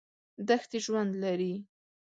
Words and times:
دښتې 0.47 0.77
ژوند 0.85 1.11
لري. 1.23 1.53